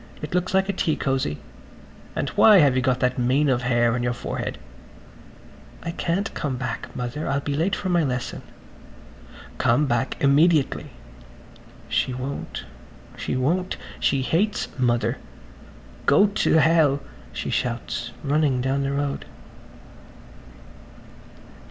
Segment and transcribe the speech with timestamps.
[0.19, 1.37] It looks like a tea cosy.
[2.15, 4.57] And why have you got that mane of hair on your forehead."
[5.83, 7.27] "I can't come back, Mother.
[7.29, 8.41] I'll be late for my lesson."
[9.59, 10.89] "Come back immediately!"
[11.87, 12.63] [Page 138] She won't.
[13.15, 13.77] She won't.
[13.99, 15.19] She hates Mother.
[16.07, 19.25] "Go to hell," she shouts, running down the road.